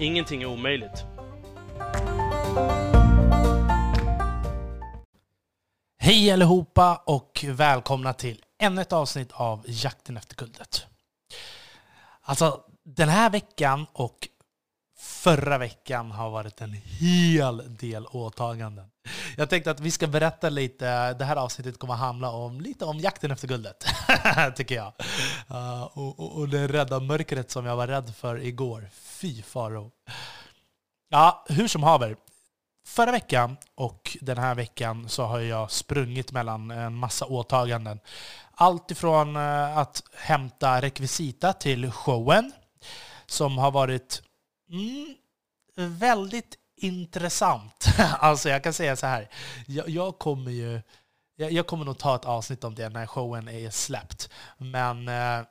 Ingenting 0.00 0.42
är 0.42 0.46
omöjligt. 0.46 1.04
Hej 5.98 6.30
allihopa 6.30 7.02
och 7.06 7.44
välkomna 7.48 8.12
till 8.12 8.44
ännu 8.58 8.80
ett 8.80 8.92
avsnitt 8.92 9.32
av 9.32 9.64
Jakten 9.66 10.16
efter 10.16 10.36
guldet. 10.36 10.86
Alltså, 12.20 12.60
den 12.84 13.08
här 13.08 13.30
veckan 13.30 13.86
och 13.92 14.28
förra 15.00 15.58
veckan 15.58 16.10
har 16.10 16.30
varit 16.30 16.60
en 16.60 16.72
hel 16.72 17.76
del 17.76 18.06
åtaganden. 18.06 18.90
Jag 19.36 19.50
tänkte 19.50 19.70
att 19.70 19.80
vi 19.80 19.90
ska 19.90 20.06
berätta 20.06 20.48
lite, 20.48 21.12
det 21.12 21.24
här 21.24 21.36
avsnittet 21.36 21.78
kommer 21.78 21.94
att 21.94 22.00
handla 22.00 22.30
om 22.30 22.60
lite 22.60 22.84
om 22.84 22.98
jakten 22.98 23.30
efter 23.30 23.48
guldet, 23.48 23.86
tycker 24.56 24.74
jag. 24.74 24.92
Uh, 25.50 25.82
och, 25.82 26.20
och, 26.20 26.38
och 26.38 26.48
det 26.48 26.68
rädda 26.68 27.00
mörkret 27.00 27.50
som 27.50 27.66
jag 27.66 27.76
var 27.76 27.86
rädd 27.86 28.14
för 28.16 28.44
igår. 28.44 28.88
Fy 28.92 29.42
faro. 29.42 29.90
Ja, 31.08 31.44
hur 31.48 31.68
som 31.68 31.82
haver. 31.82 32.16
Förra 32.86 33.12
veckan 33.12 33.56
och 33.74 34.16
den 34.20 34.38
här 34.38 34.54
veckan 34.54 35.08
så 35.08 35.24
har 35.24 35.40
jag 35.40 35.70
sprungit 35.70 36.32
mellan 36.32 36.70
en 36.70 36.94
massa 36.94 37.26
åtaganden. 37.26 38.00
Allt 38.54 38.90
ifrån 38.90 39.36
eh, 39.36 39.78
att 39.78 40.02
hämta 40.14 40.82
rekvisita 40.82 41.52
till 41.52 41.90
showen, 41.90 42.52
som 43.26 43.58
har 43.58 43.70
varit 43.70 44.22
mm, 44.70 45.16
väldigt 45.98 46.56
intressant. 46.76 47.86
Alltså 47.98 48.48
jag 48.48 48.64
kan 48.64 48.72
säga 48.72 48.96
så 48.96 49.06
här, 49.06 49.28
jag, 49.66 49.88
jag 49.88 50.18
kommer 50.18 50.50
ju 50.50 50.80
jag, 51.36 51.52
jag, 51.52 51.66
kommer 51.66 51.84
nog 51.84 51.98
ta 51.98 52.16
ett 52.16 52.24
avsnitt 52.24 52.64
om 52.64 52.74
det 52.74 52.88
när 52.88 53.06
showen 53.06 53.48
är 53.48 53.70
släppt. 53.70 54.30
Men 54.58 55.08
eh, 55.08 55.46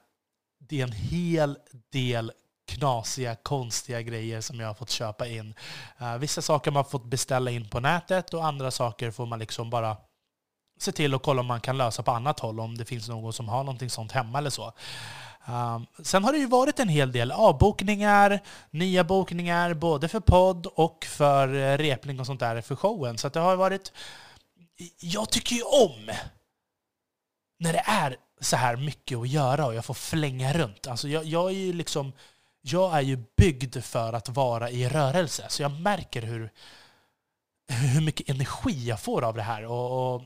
det 0.59 0.79
är 0.79 0.83
en 0.83 0.91
hel 0.91 1.57
del 1.91 2.31
knasiga, 2.69 3.35
konstiga 3.35 4.01
grejer 4.01 4.41
som 4.41 4.59
jag 4.59 4.67
har 4.67 4.73
fått 4.73 4.89
köpa 4.89 5.27
in. 5.27 5.53
Uh, 6.01 6.17
vissa 6.17 6.41
saker 6.41 6.71
man 6.71 6.85
fått 6.85 7.05
beställa 7.05 7.51
in 7.51 7.69
på 7.69 7.79
nätet 7.79 8.33
och 8.33 8.45
andra 8.45 8.71
saker 8.71 9.11
får 9.11 9.25
man 9.25 9.39
liksom 9.39 9.69
bara 9.69 9.97
se 10.79 10.91
till 10.91 11.13
att 11.13 11.23
kolla 11.23 11.41
om 11.41 11.47
man 11.47 11.61
kan 11.61 11.77
lösa 11.77 12.03
på 12.03 12.11
annat 12.11 12.39
håll, 12.39 12.59
om 12.59 12.77
det 12.77 12.85
finns 12.85 13.09
någon 13.09 13.33
som 13.33 13.49
har 13.49 13.63
någonting 13.63 13.89
sånt 13.89 14.11
hemma 14.11 14.37
eller 14.37 14.49
så. 14.49 14.73
Um, 15.47 15.85
sen 16.03 16.23
har 16.23 16.31
det 16.31 16.39
ju 16.39 16.47
varit 16.47 16.79
en 16.79 16.89
hel 16.89 17.11
del 17.11 17.31
avbokningar, 17.31 18.39
nya 18.71 19.03
bokningar, 19.03 19.73
både 19.73 20.07
för 20.07 20.19
podd 20.19 20.65
och 20.65 21.05
för 21.05 21.55
eh, 21.55 21.77
repning 21.77 22.19
och 22.19 22.25
sånt 22.25 22.39
där 22.39 22.61
för 22.61 22.75
showen. 22.75 23.17
Så 23.17 23.29
det 23.29 23.39
har 23.39 23.55
varit... 23.55 23.91
Jag 24.99 25.29
tycker 25.29 25.55
ju 25.55 25.63
om 25.63 26.11
när 27.59 27.73
det 27.73 27.83
är 27.85 28.17
så 28.41 28.55
här 28.55 28.75
mycket 28.75 29.17
att 29.17 29.29
göra 29.29 29.65
och 29.65 29.75
jag 29.75 29.85
får 29.85 29.93
flänga 29.93 30.53
runt. 30.53 30.87
Alltså 30.87 31.07
jag, 31.07 31.25
jag 31.25 31.49
är 31.49 31.55
ju 31.55 31.73
liksom 31.73 32.11
jag 32.61 32.93
är 32.93 33.01
ju 33.01 33.23
byggd 33.37 33.83
för 33.83 34.13
att 34.13 34.29
vara 34.29 34.69
i 34.69 34.89
rörelse. 34.89 35.45
Så 35.49 35.61
jag 35.61 35.71
märker 35.71 36.21
hur, 36.21 36.51
hur 37.67 38.01
mycket 38.01 38.29
energi 38.29 38.87
jag 38.87 38.99
får 38.99 39.23
av 39.23 39.35
det 39.35 39.41
här. 39.41 39.65
Och, 39.65 40.15
och 40.15 40.21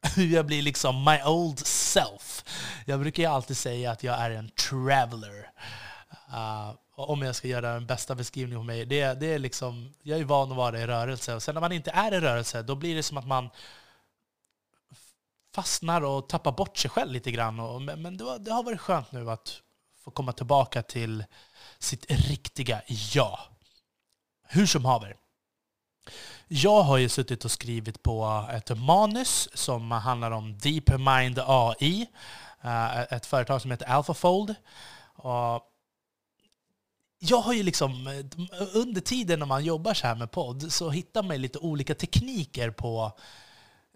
hur 0.16 0.26
jag 0.26 0.46
blir 0.46 0.62
liksom 0.62 1.04
my 1.04 1.22
old 1.22 1.58
self. 1.66 2.44
Jag 2.86 3.00
brukar 3.00 3.22
ju 3.22 3.28
alltid 3.28 3.56
säga 3.56 3.90
att 3.90 4.02
jag 4.02 4.20
är 4.20 4.30
en 4.30 4.50
traveler. 4.50 5.50
Uh, 6.32 6.74
om 6.94 7.22
jag 7.22 7.36
ska 7.36 7.48
göra 7.48 7.74
den 7.74 7.86
bästa 7.86 8.14
beskrivningen 8.14 8.60
på 8.60 8.64
mig. 8.64 8.86
Det, 8.86 9.14
det 9.14 9.26
är 9.26 9.38
liksom, 9.38 9.94
jag 10.02 10.18
är 10.18 10.24
van 10.24 10.50
att 10.50 10.56
vara 10.56 10.80
i 10.80 10.86
rörelse. 10.86 11.34
Och 11.34 11.42
sen 11.42 11.54
när 11.54 11.60
man 11.60 11.72
inte 11.72 11.90
är 11.90 12.14
i 12.14 12.20
rörelse, 12.20 12.62
då 12.62 12.74
blir 12.74 12.94
det 12.94 13.02
som 13.02 13.16
att 13.16 13.26
man 13.26 13.50
fastnar 15.54 16.02
och 16.02 16.28
tappar 16.28 16.52
bort 16.52 16.76
sig 16.76 16.90
själv 16.90 17.12
lite 17.12 17.30
grann. 17.30 17.60
Och, 17.60 17.82
men 17.82 18.16
det, 18.16 18.24
var, 18.24 18.38
det 18.38 18.52
har 18.52 18.62
varit 18.62 18.80
skönt 18.80 19.12
nu 19.12 19.30
att 19.30 19.62
få 20.04 20.10
komma 20.10 20.32
tillbaka 20.32 20.82
till 20.82 21.24
sitt 21.78 22.06
riktiga 22.08 22.82
jag. 23.14 23.38
Hur 24.48 24.66
som 24.66 24.84
haver. 24.84 25.16
Jag 26.48 26.82
har 26.82 26.96
ju 26.96 27.08
suttit 27.08 27.44
och 27.44 27.50
skrivit 27.50 28.02
på 28.02 28.48
ett 28.52 28.78
manus 28.78 29.48
som 29.54 29.90
handlar 29.90 30.30
om 30.30 30.58
DeepMind 30.58 31.38
AI, 31.46 32.06
eh, 32.62 33.00
ett 33.00 33.26
företag 33.26 33.62
som 33.62 33.70
heter 33.70 33.90
AlphaFold. 33.90 34.54
jag 37.18 37.38
har 37.38 37.52
ju 37.52 37.62
liksom, 37.62 38.06
eh, 38.06 38.76
under 38.76 39.00
tiden 39.00 39.38
när 39.38 39.46
man 39.46 39.64
jobbar 39.64 39.94
så 39.94 40.06
här 40.06 40.14
med 40.14 40.30
podd 40.30 40.72
så 40.72 40.90
hittar 40.90 41.22
man 41.22 41.42
lite 41.42 41.58
olika 41.58 41.94
tekniker 41.94 42.70
på 42.70 43.12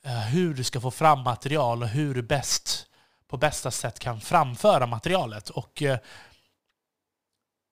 eh, 0.05 0.21
hur 0.21 0.55
du 0.55 0.65
ska 0.65 0.81
få 0.81 0.91
fram 0.91 1.21
material 1.21 1.83
och 1.83 1.89
hur 1.89 2.15
du 2.15 2.23
bäst 2.23 2.87
på 3.29 3.37
bästa 3.37 3.71
sätt 3.71 3.99
kan 3.99 4.21
framföra 4.21 4.87
materialet. 4.87 5.51
Och 5.51 5.83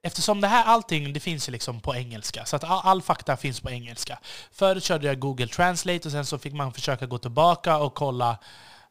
Eftersom 0.03 0.41
det 0.41 0.49
här 0.49 0.65
allting 0.65 1.12
det 1.12 1.21
finns 1.21 1.49
ju 1.49 1.53
liksom 1.53 1.81
på 1.81 1.94
engelska, 1.94 2.44
så 2.44 2.56
att 2.56 2.65
all, 2.65 2.81
all, 2.84 3.03
fakta 3.03 3.37
finns 3.37 3.61
på 3.61 3.71
engelska. 3.71 4.19
Förut 4.53 4.84
körde 4.84 5.06
jag 5.06 5.19
Google 5.19 5.47
Translate 5.47 6.09
och 6.09 6.12
sen 6.12 6.27
så 6.27 6.38
fick 6.38 6.53
man 6.53 6.72
försöka 6.72 7.06
gå 7.06 7.19
tillbaka 7.19 7.78
och 7.78 7.94
kolla 7.94 8.38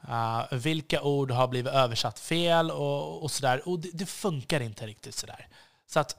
uh, 0.09 0.43
vilka 0.51 1.01
ord 1.01 1.31
har 1.31 1.47
blivit 1.47 1.73
översatt 1.73 2.19
fel 2.19 2.71
och, 2.71 3.23
och 3.23 3.31
sådär. 3.31 3.69
Och 3.69 3.79
det, 3.79 3.89
det, 3.93 4.05
funkar 4.05 4.59
inte 4.59 4.87
riktigt 4.87 5.15
sådär. 5.15 5.47
Så 5.87 5.99
att 5.99 6.15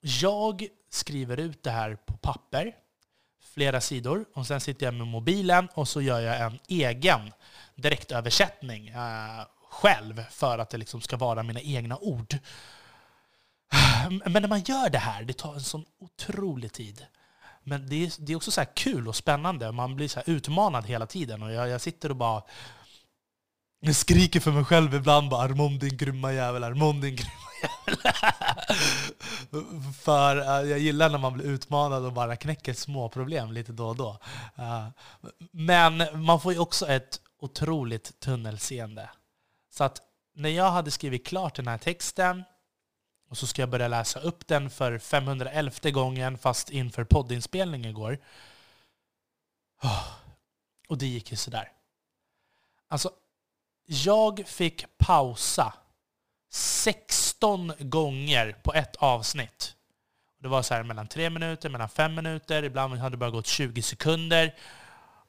jag 0.00 0.66
skriver 0.90 1.36
ut 1.36 1.62
det 1.62 1.70
här 1.70 1.94
på 1.94 2.16
papper, 2.16 2.74
flera 3.54 3.80
sidor, 3.80 4.24
och 4.34 4.46
sen 4.46 4.60
sitter 4.60 4.86
jag 4.86 4.94
med 4.94 5.06
mobilen 5.06 5.68
och 5.74 5.88
så 5.88 6.00
gör 6.00 6.20
jag 6.20 6.40
en 6.40 6.58
egen 6.68 7.32
direktöversättning 7.74 8.94
uh, 8.94 9.44
själv 9.70 10.24
för 10.30 10.58
att 10.58 10.70
det 10.70 10.78
liksom 10.78 11.00
ska 11.00 11.16
vara 11.16 11.42
mina 11.42 11.60
egna 11.60 11.96
ord. 11.96 12.38
Men 14.24 14.42
när 14.42 14.48
man 14.48 14.60
gör 14.60 14.90
det 14.90 14.98
här, 14.98 15.22
det 15.22 15.32
tar 15.32 15.54
en 15.54 15.60
sån 15.60 15.84
otrolig 16.00 16.72
tid. 16.72 17.06
Men 17.64 17.88
det 17.88 18.06
är, 18.06 18.12
det 18.18 18.32
är 18.32 18.36
också 18.36 18.50
så 18.50 18.64
kul 18.74 19.08
och 19.08 19.16
spännande. 19.16 19.72
Man 19.72 19.96
blir 19.96 20.08
så 20.08 20.20
utmanad 20.26 20.86
hela 20.86 21.06
tiden. 21.06 21.42
Och 21.42 21.52
jag, 21.52 21.68
jag 21.68 21.80
sitter 21.80 22.10
och 22.10 22.16
bara 22.16 22.42
jag 23.80 23.96
skriker 23.96 24.40
för 24.40 24.50
mig 24.50 24.64
själv 24.64 24.94
ibland 24.94 25.30
bara 25.30 25.42
Armond 25.42 25.80
din 25.80 25.96
grymma 25.96 26.32
jävel, 26.32 26.64
Armond 26.64 27.02
din 27.02 27.16
grymma 27.16 27.32
jävel. 27.62 28.04
för 29.94 30.36
uh, 30.36 30.70
jag 30.70 30.78
gillar 30.78 31.10
när 31.10 31.18
man 31.18 31.32
blir 31.32 31.46
utmanad 31.46 32.04
och 32.04 32.12
bara 32.12 32.36
knäcker 32.36 32.72
små 32.74 33.08
problem 33.08 33.52
lite 33.52 33.72
då 33.72 33.88
och 33.88 33.96
då. 33.96 34.18
Uh, 34.58 34.88
men 35.52 36.22
man 36.24 36.40
får 36.40 36.52
ju 36.52 36.58
också 36.58 36.86
ett 36.86 37.20
otroligt 37.40 38.20
tunnelseende. 38.20 39.10
Så 39.70 39.84
att 39.84 39.98
när 40.34 40.48
jag 40.48 40.70
hade 40.70 40.90
skrivit 40.90 41.26
klart 41.26 41.56
den 41.56 41.68
här 41.68 41.78
texten 41.78 42.44
och 43.28 43.38
så 43.38 43.46
ska 43.46 43.62
jag 43.62 43.70
börja 43.70 43.88
läsa 43.88 44.20
upp 44.20 44.46
den 44.46 44.70
för 44.70 44.98
511 44.98 45.90
gången 45.90 46.38
fast 46.38 46.70
inför 46.70 47.04
poddinspelning 47.04 47.84
igår. 47.84 48.18
Och 50.88 50.98
det 50.98 51.06
gick 51.06 51.30
ju 51.30 51.36
sådär. 51.36 51.72
Alltså, 52.88 53.10
jag 53.86 54.46
fick 54.46 54.98
pausa 54.98 55.74
16 56.50 57.72
gånger 57.78 58.52
på 58.52 58.74
ett 58.74 58.96
avsnitt. 58.96 59.74
Det 60.38 60.48
var 60.48 60.62
så 60.62 60.74
här 60.74 60.82
mellan 60.82 61.08
3 61.08 61.30
minuter, 61.30 61.68
mellan 61.68 61.88
5 61.88 62.14
minuter, 62.14 62.62
ibland 62.62 62.94
hade 62.94 63.10
det 63.12 63.16
bara 63.16 63.30
gått 63.30 63.46
20 63.46 63.82
sekunder. 63.82 64.54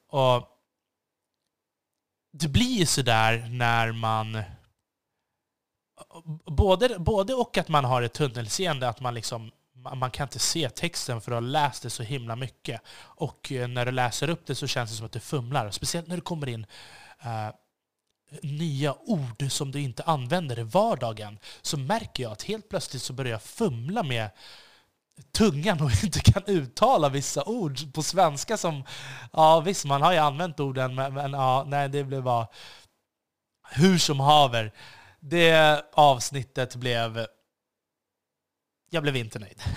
Och 0.07 0.59
det 2.31 2.47
blir 2.47 2.79
ju 2.79 2.85
sådär 2.85 3.47
när 3.50 3.91
man... 3.91 4.44
Både, 6.46 7.00
både 7.00 7.34
och 7.34 7.57
att 7.57 7.68
man 7.68 7.86
har 7.86 8.01
ett 8.01 8.13
tunnelseende, 8.13 8.90
att 8.90 9.00
man 9.00 9.13
liksom 9.13 9.51
man 9.96 10.12
kan 10.12 10.25
inte 10.25 10.40
se 10.40 10.69
texten 10.69 11.22
för 11.22 11.31
att 11.31 11.36
har 11.36 11.42
läst 11.42 11.84
det 11.84 11.90
så 11.90 12.04
himla 12.04 12.36
mycket. 12.36 12.81
Och 13.01 13.51
eh, 13.51 13.68
när 13.68 13.86
du 13.86 13.92
läser 13.92 14.30
upp 14.30 14.46
det 14.46 14.56
så 14.56 14.68
känns 14.68 14.90
det 14.90 14.96
som 14.96 15.06
att 15.06 15.12
du 15.12 15.19
fumlar. 15.19 15.72
Speciellt 15.72 16.07
när 16.07 16.16
det 16.16 16.22
kommer 16.22 16.50
in 16.50 16.66
uh, 17.25 17.56
nya 18.42 18.96
ord 19.00 19.51
som 19.51 19.72
du 19.72 19.81
inte 19.81 20.04
använder 20.04 20.60
i 20.60 20.63
vardagen. 20.63 21.40
Så 21.62 21.78
märker 21.78 22.24
jag 22.24 22.31
att 22.31 22.44
helt 22.44 22.69
plötsligt 22.69 23.01
så 23.01 23.13
börjar 23.13 23.31
jag 23.31 23.42
fumla 23.42 24.04
med 24.04 24.30
tungan 25.31 25.81
och 25.81 25.92
inte 26.04 26.19
kan 26.19 26.44
uttala 26.46 27.10
vissa 27.10 27.44
ord 27.44 27.94
på 27.94 28.04
svenska 28.04 28.57
som, 28.57 28.84
ja 29.34 29.60
visst 29.60 29.86
man 29.86 30.01
har 30.01 30.12
ju 30.12 30.18
använt 30.18 30.60
orden 30.60 30.96
men, 30.96 31.13
men 31.13 31.34
ja, 31.34 31.63
nej 31.68 31.90
det 31.90 32.04
blev 32.04 32.24
bara 32.24 32.48
hur 33.72 33.98
som 33.98 34.19
haver. 34.19 34.74
Det 35.19 35.86
avsnittet 35.94 36.75
blev 36.75 37.25
jag 38.89 39.04
blev 39.04 39.16
inte 39.16 39.39
nöjd. 39.39 39.62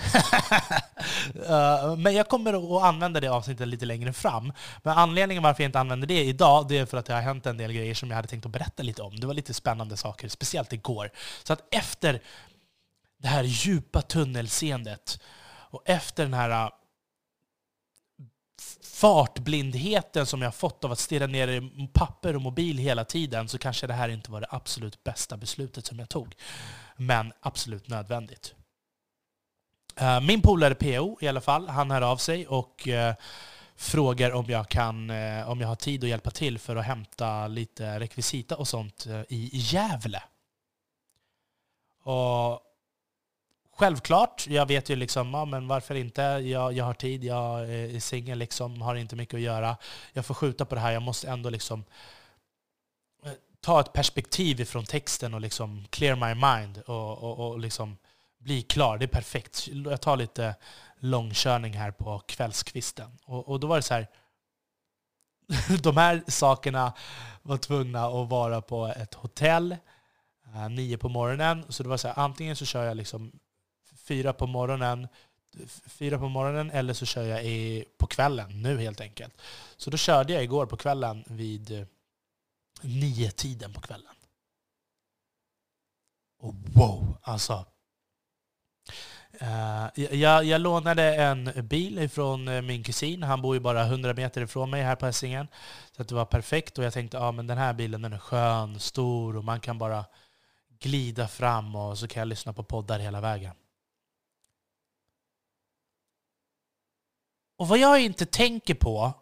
Eh, 1.47 1.95
men 1.95 2.13
jag 2.13 2.29
kommer 2.29 2.77
att 2.77 2.83
använda 2.83 3.19
det 3.19 3.27
avsnittet 3.27 3.67
lite 3.67 3.85
längre 3.85 4.13
fram. 4.13 4.53
Men 4.83 4.97
anledningen 4.97 5.43
varför 5.43 5.63
jag 5.63 5.67
inte 5.67 5.79
använder 5.79 6.07
det 6.07 6.23
idag, 6.23 6.67
det 6.67 6.77
är 6.77 6.85
för 6.85 6.97
att 6.97 7.05
det 7.05 7.13
har 7.13 7.21
hänt 7.21 7.45
en 7.45 7.57
del 7.57 7.73
grejer 7.73 7.93
som 7.93 8.09
jag 8.09 8.15
hade 8.15 8.27
tänkt 8.27 8.45
att 8.45 8.51
berätta 8.51 8.83
lite 8.83 9.01
om. 9.01 9.19
Det 9.19 9.27
var 9.27 9.33
lite 9.33 9.53
spännande 9.53 9.97
saker, 9.97 10.27
speciellt 10.27 10.73
igår. 10.73 11.09
Så 11.43 11.53
att 11.53 11.73
efter 11.73 12.21
det 13.17 13.27
här 13.27 13.43
djupa 13.43 14.01
tunnelseendet 14.01 15.19
och 15.69 15.81
efter 15.85 16.23
den 16.23 16.33
här 16.33 16.69
fartblindheten 18.83 20.25
som 20.25 20.41
jag 20.41 20.55
fått 20.55 20.83
av 20.83 20.91
att 20.91 20.99
stirra 20.99 21.27
ner 21.27 21.47
i 21.47 21.89
papper 21.93 22.35
och 22.35 22.41
mobil 22.41 22.77
hela 22.77 23.05
tiden 23.05 23.49
så 23.49 23.57
kanske 23.57 23.87
det 23.87 23.93
här 23.93 24.09
inte 24.09 24.31
var 24.31 24.41
det 24.41 24.47
absolut 24.49 25.03
bästa 25.03 25.37
beslutet 25.37 25.85
som 25.85 25.99
jag 25.99 26.09
tog. 26.09 26.35
Men 26.95 27.33
absolut 27.39 27.89
nödvändigt. 27.89 28.55
Eh, 29.95 30.21
min 30.21 30.41
polare 30.41 30.75
PO 30.75 31.17
i 31.21 31.27
alla 31.27 31.41
fall, 31.41 31.67
han 31.67 31.91
hör 31.91 32.01
av 32.01 32.17
sig 32.17 32.47
och 32.47 32.87
eh, 32.87 33.15
frågar 33.75 34.31
om 34.31 34.45
jag, 34.47 34.69
kan, 34.69 35.09
eh, 35.09 35.49
om 35.49 35.61
jag 35.61 35.67
har 35.67 35.75
tid 35.75 36.03
att 36.03 36.09
hjälpa 36.09 36.31
till 36.31 36.59
för 36.59 36.75
att 36.75 36.85
hämta 36.85 37.47
lite 37.47 37.99
rekvisita 37.99 38.57
och 38.57 38.67
sånt 38.67 39.07
i 39.29 39.49
Gävle. 39.53 40.23
Och 42.03 42.61
Självklart, 43.75 44.47
jag 44.47 44.65
vet 44.65 44.89
ju 44.89 44.95
liksom, 44.95 45.33
ja, 45.33 45.45
men 45.45 45.67
varför 45.67 45.95
inte? 45.95 46.21
Jag, 46.21 46.73
jag 46.73 46.85
har 46.85 46.93
tid, 46.93 47.23
jag 47.23 47.63
eh, 47.63 47.95
är 47.95 47.99
singel, 47.99 48.37
liksom, 48.37 48.81
har 48.81 48.95
inte 48.95 49.15
mycket 49.15 49.33
att 49.33 49.41
göra. 49.41 49.77
Jag 50.13 50.25
får 50.25 50.33
skjuta 50.33 50.65
på 50.65 50.75
det 50.75 50.81
här, 50.81 50.91
jag 50.91 51.01
måste 51.01 51.27
ändå 51.27 51.49
liksom 51.49 51.83
eh, 53.25 53.31
ta 53.61 53.79
ett 53.79 53.93
perspektiv 53.93 54.61
ifrån 54.61 54.85
texten 54.85 55.33
och 55.33 55.41
liksom 55.41 55.85
clear 55.89 56.15
my 56.15 56.41
mind 56.41 56.77
och, 56.77 57.17
och, 57.17 57.47
och 57.47 57.59
liksom 57.59 57.97
bli 58.39 58.61
klar. 58.61 58.97
Det 58.97 59.05
är 59.05 59.07
perfekt. 59.07 59.67
Jag 59.67 60.01
tar 60.01 60.17
lite 60.17 60.55
långkörning 60.99 61.73
här 61.73 61.91
på 61.91 62.19
kvällskvisten. 62.19 63.19
Och, 63.25 63.49
och 63.49 63.59
då 63.59 63.67
var 63.67 63.75
det 63.75 63.81
så 63.81 63.93
här, 63.93 64.07
de 65.81 65.97
här 65.97 66.23
sakerna 66.27 66.93
var 67.41 67.57
tvungna 67.57 68.05
att 68.05 68.29
vara 68.29 68.61
på 68.61 68.87
ett 68.87 69.13
hotell 69.13 69.77
eh, 70.55 70.69
nio 70.69 70.97
på 70.97 71.09
morgonen. 71.09 71.65
Så 71.69 71.83
det 71.83 71.89
var 71.89 71.97
så 71.97 72.07
här, 72.07 72.19
antingen 72.19 72.55
så 72.55 72.65
kör 72.65 72.83
jag 72.83 72.97
liksom 72.97 73.39
fyra 74.03 74.33
på 74.33 74.47
morgonen, 74.47 75.07
fyra 75.85 76.17
på 76.17 76.29
morgonen 76.29 76.71
eller 76.71 76.93
så 76.93 77.05
kör 77.05 77.23
jag 77.23 77.45
i, 77.45 77.85
på 77.97 78.07
kvällen 78.07 78.61
nu 78.61 78.79
helt 78.79 79.01
enkelt. 79.01 79.41
Så 79.77 79.89
då 79.89 79.97
körde 79.97 80.33
jag 80.33 80.43
igår 80.43 80.65
på 80.65 80.77
kvällen 80.77 81.23
vid 81.27 81.71
eh, 81.71 81.85
nio 82.81 83.31
tiden 83.31 83.73
på 83.73 83.81
kvällen. 83.81 84.15
Och 86.39 86.53
wow, 86.73 87.17
alltså 87.21 87.65
Uh, 89.41 90.15
jag, 90.15 90.43
jag, 90.43 90.61
lånade 90.61 91.15
en 91.15 91.51
bil 91.55 92.09
från 92.09 92.47
eh, 92.47 92.61
min 92.61 92.83
kusin. 92.83 93.23
Han 93.23 93.41
bor 93.41 93.55
ju 93.55 93.59
bara 93.59 93.83
100 93.83 94.13
meter 94.13 94.41
ifrån 94.41 94.69
mig 94.69 94.81
här 94.83 94.95
på 94.95 95.05
Essingen. 95.05 95.47
Så 95.97 96.03
det 96.03 96.15
var 96.15 96.25
perfekt. 96.25 96.77
Och 96.77 96.83
jag 96.83 96.93
tänkte 96.93 97.17
att 97.17 97.23
ah, 97.23 97.31
den 97.31 97.57
här 97.57 97.73
bilen 97.73 98.01
den 98.01 98.13
är 98.13 98.17
skön, 98.17 98.79
stor 98.79 99.37
och 99.37 99.43
man 99.43 99.59
kan 99.59 99.77
bara 99.77 100.05
glida 100.79 101.27
fram 101.27 101.75
och 101.75 101.97
så 101.97 102.07
kan 102.07 102.21
jag 102.21 102.27
lyssna 102.27 102.53
på 102.53 102.63
poddar 102.63 102.99
hela 102.99 103.21
vägen. 103.21 103.53
Och 107.63 107.69
vad 107.69 107.77
jag 107.79 108.01
inte 108.01 108.25
tänker 108.25 108.73
på, 108.73 109.13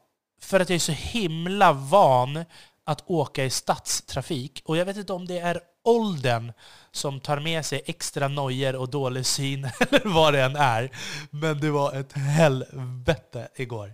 för 0.41 0.59
att 0.59 0.69
jag 0.69 0.75
är 0.75 0.79
så 0.79 0.91
himla 0.91 1.73
van 1.73 2.45
att 2.85 3.03
åka 3.09 3.45
i 3.45 3.49
stadstrafik, 3.49 4.61
och 4.65 4.77
jag 4.77 4.85
vet 4.85 4.97
inte 4.97 5.13
om 5.13 5.25
det 5.25 5.39
är 5.39 5.61
åldern 5.83 6.53
som 6.91 7.19
tar 7.19 7.39
med 7.39 7.65
sig 7.65 7.81
extra 7.85 8.27
nojer 8.27 8.75
och 8.75 8.89
dålig 8.89 9.25
syn, 9.25 9.65
eller 9.79 10.13
vad 10.13 10.33
det 10.33 10.43
än 10.43 10.55
är. 10.55 10.91
Men 11.29 11.59
det 11.59 11.71
var 11.71 11.93
ett 11.93 12.13
helvete 12.13 13.49
igår. 13.55 13.93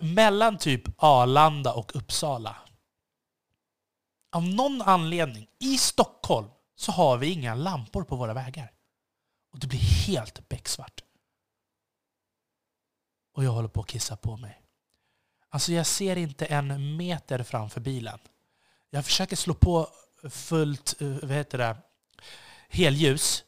Mellan 0.00 0.58
typ 0.58 0.82
Arlanda 0.96 1.72
och 1.72 1.96
Uppsala. 1.96 2.56
Av 4.32 4.42
någon 4.42 4.82
anledning, 4.82 5.46
i 5.60 5.78
Stockholm, 5.78 6.48
så 6.76 6.92
har 6.92 7.18
vi 7.18 7.32
inga 7.32 7.54
lampor 7.54 8.02
på 8.02 8.16
våra 8.16 8.34
vägar. 8.34 8.72
Och 9.52 9.58
det 9.58 9.66
blir 9.66 10.06
helt 10.06 10.48
becksvart. 10.48 11.02
Och 13.38 13.44
jag 13.44 13.50
håller 13.50 13.68
på 13.68 13.80
att 13.80 13.86
kissa 13.86 14.16
på 14.16 14.36
mig. 14.36 14.60
Alltså 15.50 15.72
jag 15.72 15.86
ser 15.86 16.16
inte 16.16 16.46
en 16.46 16.96
meter 16.96 17.42
framför 17.42 17.80
bilen. 17.80 18.18
Jag 18.90 19.04
försöker 19.04 19.36
slå 19.36 19.54
på 19.54 19.88
fullt 20.30 20.94
eh, 21.00 21.08
vad 21.08 21.30
heter 21.30 21.58
det, 21.58 21.76
helljus 22.68 23.44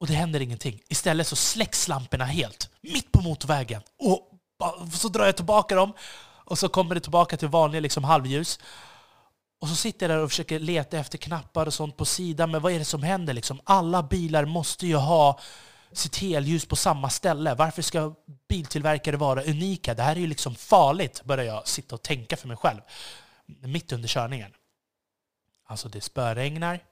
och 0.00 0.06
det 0.06 0.12
händer 0.12 0.40
ingenting. 0.40 0.80
Istället 0.88 1.26
så 1.26 1.36
släcks 1.36 1.88
lamporna 1.88 2.24
helt, 2.24 2.70
mitt 2.80 3.12
på 3.12 3.20
motorvägen. 3.20 3.82
Och 3.98 4.40
så 4.92 5.08
drar 5.08 5.26
jag 5.26 5.36
tillbaka 5.36 5.74
dem 5.74 5.92
och 6.22 6.58
så 6.58 6.68
kommer 6.68 6.94
det 6.94 7.00
tillbaka 7.00 7.36
till 7.36 7.48
vanliga 7.48 7.80
liksom, 7.80 8.04
halvljus. 8.04 8.58
Och 9.60 9.68
så 9.68 9.76
sitter 9.76 10.08
jag 10.08 10.16
där 10.16 10.24
och 10.24 10.30
försöker 10.30 10.58
leta 10.58 10.98
efter 10.98 11.18
knappar 11.18 11.66
och 11.66 11.74
sånt 11.74 11.96
på 11.96 12.04
sidan. 12.04 12.50
Men 12.50 12.62
vad 12.62 12.72
är 12.72 12.78
det 12.78 12.84
som 12.84 13.02
händer? 13.02 13.34
Liksom? 13.34 13.60
Alla 13.64 14.02
bilar 14.02 14.44
måste 14.44 14.86
ju 14.86 14.96
ha 14.96 15.40
sitt 15.92 16.16
helljus 16.16 16.66
på 16.66 16.76
samma 16.76 17.10
ställe. 17.10 17.54
Varför 17.54 17.82
ska 17.82 18.14
biltillverkare 18.48 19.16
vara 19.16 19.42
unika? 19.42 19.94
Det 19.94 20.02
här 20.02 20.16
är 20.16 20.20
ju 20.20 20.26
liksom 20.26 20.54
farligt, 20.54 21.24
börjar 21.24 21.44
jag 21.44 21.68
sitta 21.68 21.94
och 21.94 22.02
tänka 22.02 22.36
för 22.36 22.48
mig 22.48 22.56
själv. 22.56 22.80
Mitt 23.46 23.92
under 23.92 24.08
körningen. 24.08 24.52
Alltså 25.64 25.88
det 25.88 26.00
spöregnar, 26.00 26.84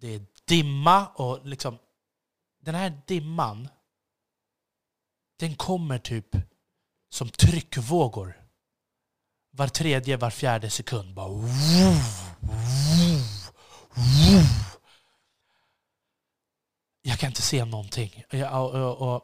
det 0.00 0.14
är 0.14 0.22
dimma 0.44 1.06
och 1.06 1.46
liksom 1.46 1.78
den 2.60 2.74
här 2.74 3.02
dimman 3.06 3.68
den 5.38 5.54
kommer 5.54 5.98
typ 5.98 6.36
som 7.10 7.28
tryckvågor. 7.28 8.40
Var 9.50 9.68
tredje, 9.68 10.16
var 10.16 10.30
fjärde 10.30 10.70
sekund. 10.70 11.14
Bara 11.14 11.28
jag 17.20 17.22
kan 17.22 17.30
inte 17.30 17.42
se 17.42 17.64
någonting. 17.64 18.24
Jag, 18.30 18.64
Och, 18.64 18.74
och, 18.74 19.14
och, 19.14 19.22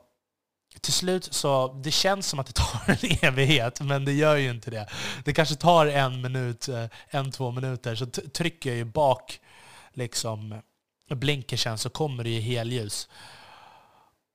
till 0.81 0.93
slut 0.93 1.29
så, 1.35 1.81
det 1.85 1.91
känns 1.91 2.27
som 2.27 2.39
att 2.39 2.47
det 2.47 2.53
tar 2.53 2.81
en 2.91 3.19
evighet, 3.23 3.81
men 3.81 4.05
det 4.05 4.13
gör 4.13 4.37
ju 4.37 4.51
inte 4.51 4.71
det. 4.71 4.89
Det 5.25 5.33
kanske 5.33 5.55
tar 5.55 5.87
en 5.87 6.21
minut, 6.21 6.69
eh, 6.69 6.85
en, 7.09 7.33
två 7.33 7.51
minuter, 7.51 7.95
så 7.95 8.07
trycker 8.07 8.71
jag 8.71 8.77
ju 8.77 8.85
bak 8.85 9.41
liksom 9.93 10.61
blinkersen 11.11 11.79
så 11.79 11.91
kommer 11.91 12.25
det 12.25 12.31
ju 12.31 12.41
helljus. 12.41 13.09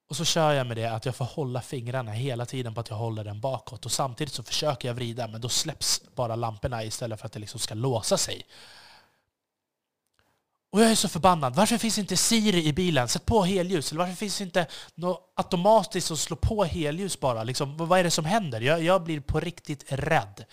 Och 0.10 0.16
så 0.16 0.26
kör 0.26 0.52
jag 0.54 0.68
med 0.68 0.78
det 0.78 0.86
att 0.86 1.06
jag 1.06 1.16
får 1.16 1.26
hålla 1.26 1.62
fingrarna 1.62 2.12
hela 2.12 2.46
tiden 2.46 2.74
på 2.74 2.82
att 2.82 2.90
jag 2.90 2.98
håller 2.98 3.24
den 3.24 3.42
bakåt. 3.42 3.86
Och 3.86 3.92
samtidigt 3.92 4.34
så 4.34 4.44
försöker 4.44 4.88
jag 4.88 4.96
vrida, 4.96 5.28
men 5.28 5.42
då 5.42 5.50
släpps 5.50 6.02
bara 6.16 6.36
lamporna 6.36 6.84
istället 6.84 7.20
för 7.20 7.26
att 7.26 7.34
det 7.34 7.40
liksom 7.40 7.60
ska 7.60 7.74
låsa 7.74 8.18
sig. 8.18 8.46
Och 10.72 10.82
jag 10.82 10.92
är 10.92 10.96
så 10.96 11.10
förbannad. 11.10 11.56
Varför 11.56 11.78
finns 11.78 11.98
inte 11.98 12.18
Siri 12.18 12.66
i 12.66 12.74
bilen? 12.74 13.08
Sätt 13.08 13.26
på 13.26 13.44
helljus. 13.44 13.92
Eller 13.92 14.00
varför 14.00 14.16
finns 14.16 14.42
inte 14.42 14.68
något 14.96 15.34
automatiskt 15.36 16.12
att 16.12 16.20
slå 16.20 16.36
på 16.36 16.64
helljus 16.64 17.20
bara? 17.20 17.44
Liksom, 17.44 17.78
vad 17.78 18.00
är 18.00 18.04
det 18.04 18.12
som 18.12 18.26
händer? 18.26 18.62
Jag, 18.62 18.84
jag 18.84 19.04
blir 19.04 19.20
på 19.20 19.40
riktigt 19.40 19.86
rädd. 19.88 20.46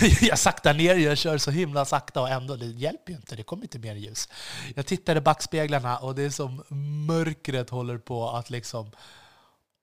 jag 0.20 0.38
saktar 0.38 0.74
ner, 0.74 0.94
jag 0.94 1.18
kör 1.18 1.38
så 1.38 1.50
himla 1.50 1.84
sakta 1.84 2.20
och 2.20 2.28
ändå, 2.28 2.56
det 2.56 2.66
hjälper 2.66 3.12
ju 3.12 3.16
inte. 3.16 3.36
Det 3.36 3.42
kommer 3.42 3.62
inte 3.62 3.78
mer 3.78 3.94
ljus. 3.94 4.28
Jag 4.74 4.86
tittar 4.86 5.16
i 5.16 5.20
backspeglarna 5.20 5.98
och 5.98 6.14
det 6.14 6.22
är 6.22 6.30
som 6.30 6.64
mörkret 7.06 7.70
håller 7.70 7.98
på 7.98 8.30
att 8.30 8.50
liksom 8.50 8.92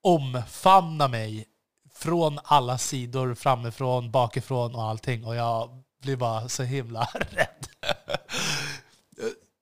omfamna 0.02 1.08
mig 1.08 1.46
från 1.94 2.38
alla 2.44 2.78
sidor, 2.78 3.34
framifrån, 3.34 4.10
bakifrån 4.10 4.74
och 4.74 4.82
allting. 4.82 5.24
Och 5.24 5.36
jag 5.36 5.84
blir 6.02 6.16
bara 6.16 6.48
så 6.48 6.62
himla 6.62 7.04
rädd. 7.30 7.57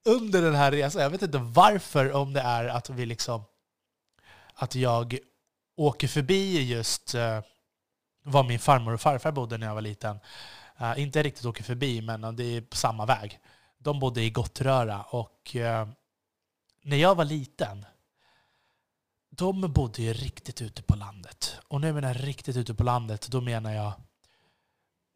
Under 0.07 0.43
den 0.43 0.55
här 0.55 0.73
resan, 0.73 1.03
jag 1.03 1.11
vet 1.11 1.23
inte 1.23 1.39
varför, 1.39 2.13
om 2.13 2.33
det 2.33 2.41
är 2.41 2.65
att 2.65 2.91
vi 2.91 3.07
liksom 3.07 3.45
att 4.55 4.75
jag 4.75 5.19
åker 5.77 6.09
förbi 6.09 6.63
just 6.63 7.15
uh, 7.15 7.41
var 8.23 8.45
min 8.45 8.59
farmor 8.59 8.93
och 8.93 9.01
farfar 9.01 9.33
bodde 9.33 9.59
när 9.59 9.67
jag 9.67 9.75
var 9.75 9.83
liten. 9.83 10.19
Uh, 10.81 11.01
inte 11.01 11.23
riktigt 11.23 11.45
åker 11.45 11.65
förbi, 11.65 12.03
men 12.03 12.37
det 12.37 12.45
är 12.45 12.61
på 12.61 12.77
samma 12.77 13.07
väg. 13.07 13.41
De 13.79 14.01
bodde 14.01 14.23
i 14.23 14.31
Gottröra 14.31 15.03
och 15.03 15.57
uh, 15.57 15.89
när 16.83 16.97
jag 16.97 17.15
var 17.15 17.25
liten, 17.25 17.87
de 19.31 19.73
bodde 19.73 20.03
ju 20.03 20.13
riktigt 20.13 20.63
ute 20.63 20.83
på 20.83 20.97
landet. 20.97 21.57
Och 21.69 21.81
nu 21.81 21.93
menar 21.93 22.09
jag 22.09 22.27
riktigt 22.27 22.57
ute 22.57 22.75
på 22.75 22.85
landet, 22.85 23.29
då 23.31 23.41
menar 23.41 23.73
jag 23.73 23.93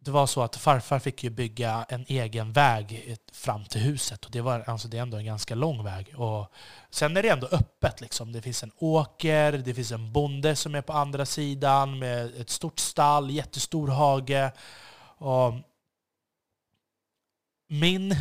det 0.02 0.10
var 0.10 0.26
så 0.26 0.42
att 0.42 0.56
farfar 0.56 0.98
fick 0.98 1.24
ju 1.24 1.30
bygga 1.30 1.86
en 1.88 2.04
egen 2.08 2.52
väg 2.52 3.16
fram 3.32 3.64
till 3.64 3.80
huset. 3.80 4.24
Och 4.24 4.30
det, 4.30 4.40
var, 4.40 4.64
alltså 4.66 4.88
det 4.88 4.98
är 4.98 5.02
ändå 5.02 5.16
en 5.16 5.24
ganska 5.24 5.54
lång 5.54 5.84
väg. 5.84 6.14
Och 6.16 6.52
sen 6.90 7.16
är 7.16 7.22
det 7.22 7.28
ändå 7.28 7.46
öppet. 7.46 8.00
Liksom. 8.00 8.32
Det 8.32 8.42
finns 8.42 8.62
en 8.62 8.72
åker, 8.76 9.52
det 9.52 9.74
finns 9.74 9.92
en 9.92 10.12
bonde 10.12 10.56
som 10.56 10.74
är 10.74 10.82
på 10.82 10.92
andra 10.92 11.26
sidan 11.26 11.98
med 11.98 12.40
ett 12.40 12.50
stort 12.50 12.78
stall, 12.78 13.30
jättestor 13.30 13.88
hage. 13.88 14.52
Och 15.18 15.54
min, 17.68 18.16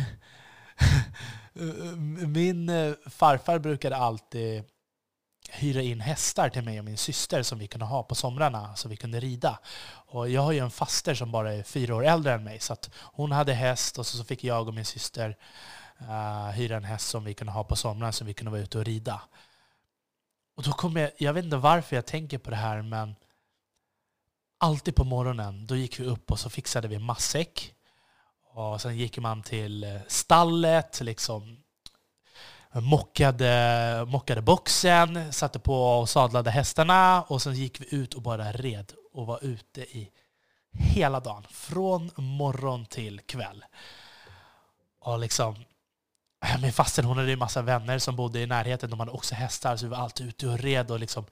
min 2.26 2.68
eh, 2.68 2.92
farfar 3.06 3.58
brukade 3.58 3.96
alltid 3.96 4.64
hyra 5.52 5.82
in 5.82 6.00
hästar 6.00 6.48
till 6.48 6.62
mig 6.62 6.78
och 6.78 6.84
min 6.84 6.96
syster 6.96 7.42
som 7.42 7.58
vi 7.58 7.66
kunde 7.66 7.86
ha 7.86 8.02
på 8.02 8.14
somrarna 8.14 8.76
så 8.76 8.88
vi 8.88 8.96
kunde 8.96 9.20
rida. 9.20 9.58
Och 10.06 10.30
jag 10.30 10.42
har 10.42 10.52
ju 10.52 10.58
en 10.58 10.70
faster 10.70 11.14
som 11.14 11.32
bara 11.32 11.52
är 11.52 11.62
fyra 11.62 11.94
år 11.94 12.06
äldre 12.06 12.32
än 12.32 12.44
mig 12.44 12.60
så 12.60 12.72
att 12.72 12.90
hon 12.94 13.32
hade 13.32 13.52
häst 13.52 13.98
och 13.98 14.06
så 14.06 14.24
fick 14.24 14.44
jag 14.44 14.68
och 14.68 14.74
min 14.74 14.84
syster 14.84 15.36
uh, 16.00 16.50
hyra 16.50 16.76
en 16.76 16.84
häst 16.84 17.08
som 17.08 17.24
vi 17.24 17.34
kunde 17.34 17.52
ha 17.52 17.64
på 17.64 17.76
somrarna 17.76 18.12
så 18.12 18.24
vi 18.24 18.34
kunde 18.34 18.50
vara 18.50 18.60
ute 18.60 18.78
och 18.78 18.84
rida. 18.84 19.22
Och 20.56 20.62
då 20.62 20.72
kommer 20.72 21.00
jag, 21.00 21.10
jag 21.18 21.32
vet 21.32 21.44
inte 21.44 21.56
varför 21.56 21.96
jag 21.96 22.06
tänker 22.06 22.38
på 22.38 22.50
det 22.50 22.56
här 22.56 22.82
men 22.82 23.14
alltid 24.58 24.94
på 24.94 25.04
morgonen 25.04 25.66
då 25.66 25.76
gick 25.76 26.00
vi 26.00 26.04
upp 26.04 26.30
och 26.30 26.38
så 26.38 26.50
fixade 26.50 26.88
vi 26.88 26.98
matsäck. 26.98 27.74
Och 28.52 28.80
sen 28.80 28.96
gick 28.96 29.18
man 29.18 29.42
till 29.42 29.84
eh, 29.84 30.00
stallet, 30.08 31.00
liksom 31.00 31.62
mockade, 32.72 34.04
mockade 34.08 34.42
boxen, 34.42 35.32
satte 35.32 35.58
på 35.58 35.82
och 35.82 36.08
sadlade 36.08 36.50
hästarna 36.50 37.22
och 37.22 37.42
sen 37.42 37.54
gick 37.54 37.80
vi 37.80 37.96
ut 37.96 38.14
och 38.14 38.22
bara 38.22 38.52
red 38.52 38.92
och 39.12 39.26
var 39.26 39.44
ute 39.44 39.80
i 39.80 40.10
hela 40.72 41.20
dagen. 41.20 41.46
Från 41.50 42.10
morgon 42.16 42.86
till 42.86 43.20
kväll. 43.20 43.64
Och 45.00 45.18
liksom, 45.18 45.54
äh, 46.46 46.60
min 46.60 46.72
faster 46.72 47.02
hon 47.02 47.18
hade 47.18 47.32
en 47.32 47.38
massa 47.38 47.62
vänner 47.62 47.98
som 47.98 48.16
bodde 48.16 48.40
i 48.40 48.46
närheten. 48.46 48.90
De 48.90 49.00
hade 49.00 49.12
också 49.12 49.34
hästar 49.34 49.76
så 49.76 49.86
vi 49.86 49.90
var 49.90 49.98
alltid 49.98 50.28
ute 50.28 50.48
och 50.48 50.58
red 50.58 50.90
och 50.90 51.00
liksom 51.00 51.24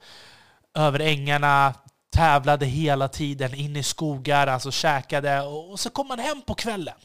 över 0.73 0.99
ängarna, 0.99 1.73
tävlade 2.09 2.65
hela 2.65 3.07
tiden, 3.07 3.53
in 3.53 3.75
i 3.75 3.83
skogar, 3.83 4.47
alltså 4.47 4.71
käkade 4.71 5.41
och 5.41 5.79
så 5.79 5.89
kom 5.89 6.07
man 6.07 6.19
hem 6.19 6.41
på 6.41 6.55
kvällen. 6.55 6.97